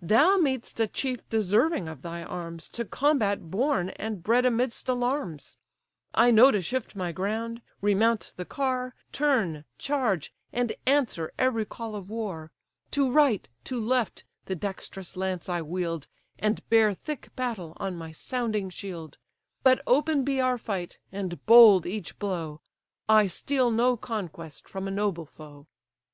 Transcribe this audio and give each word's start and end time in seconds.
Thou 0.00 0.38
meet'st 0.38 0.80
a 0.80 0.86
chief 0.86 1.28
deserving 1.28 1.88
of 1.88 2.00
thy 2.00 2.22
arms, 2.22 2.70
To 2.70 2.86
combat 2.86 3.50
born, 3.50 3.90
and 3.90 4.22
bred 4.22 4.46
amidst 4.46 4.88
alarms: 4.88 5.58
I 6.14 6.30
know 6.30 6.50
to 6.50 6.62
shift 6.62 6.96
my 6.96 7.12
ground, 7.12 7.60
remount 7.82 8.32
the 8.38 8.46
car, 8.46 8.94
Turn, 9.12 9.66
charge, 9.76 10.32
and 10.54 10.72
answer 10.86 11.32
every 11.38 11.66
call 11.66 11.94
of 11.94 12.08
war; 12.08 12.50
To 12.92 13.10
right, 13.10 13.46
to 13.64 13.78
left, 13.78 14.24
the 14.46 14.54
dexterous 14.56 15.18
lance 15.18 15.50
I 15.50 15.60
wield, 15.60 16.06
And 16.38 16.66
bear 16.70 16.94
thick 16.94 17.28
battle 17.36 17.74
on 17.76 17.94
my 17.94 18.10
sounding 18.10 18.70
shield/ 18.70 19.18
But 19.62 19.82
open 19.86 20.24
be 20.24 20.40
our 20.40 20.56
fight, 20.56 20.98
and 21.12 21.44
bold 21.44 21.84
each 21.84 22.18
blow; 22.18 22.62
I 23.06 23.26
steal 23.26 23.70
no 23.70 23.98
conquest 23.98 24.66
from 24.66 24.88
a 24.88 24.90
noble 24.90 25.26
foe." 25.26 25.66